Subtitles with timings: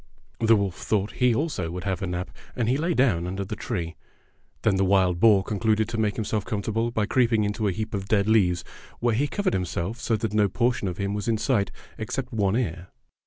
[0.39, 3.55] The wolf thought he also would have a nap, and he lay down under the
[3.55, 3.95] tree.
[4.63, 8.07] Then the wild boar concluded to make himself comfortable by creeping into a heap of
[8.07, 8.63] dead leaves,
[8.99, 11.69] where he covered himself so that no portion of him was in sight
[11.99, 12.87] except one ear.